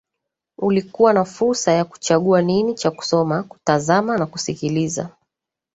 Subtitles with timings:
[0.57, 5.09] ulikuwa na fursa ya kuchagua nini cha kusoma kutazama na kusikiliza